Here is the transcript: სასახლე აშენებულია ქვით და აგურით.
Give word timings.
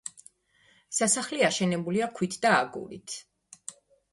სასახლე 0.99 1.45
აშენებულია 1.49 2.07
ქვით 2.17 2.39
და 2.47 2.55
აგურით. 2.63 3.17